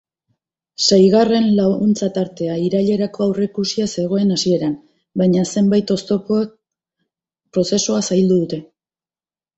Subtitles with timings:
[0.85, 4.73] Seigarren laguntza-tartea irailerako aurreikusia zegoen hasieran,
[5.23, 6.57] baina zenbait oztopok
[7.59, 8.61] prozesua zaildu dute.